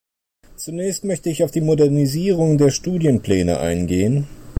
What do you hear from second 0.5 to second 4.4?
Zunächst möchte ich auf die Modernisierung der Studienpläne eingehen.